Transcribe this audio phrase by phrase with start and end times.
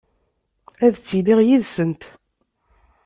[0.85, 2.01] Ad ttiliɣ yid-sent.